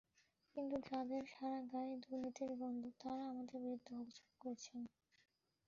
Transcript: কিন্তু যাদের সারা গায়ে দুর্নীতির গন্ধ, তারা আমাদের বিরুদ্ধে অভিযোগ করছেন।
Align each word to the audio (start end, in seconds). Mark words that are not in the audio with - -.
কিন্তু 0.55 0.77
যাদের 0.87 1.23
সারা 1.31 1.59
গায়ে 1.71 1.95
দুর্নীতির 2.03 2.51
গন্ধ, 2.61 2.83
তারা 3.01 3.23
আমাদের 3.31 3.57
বিরুদ্ধে 3.63 3.91
অভিযোগ 3.95 4.29
করছেন। 4.41 4.81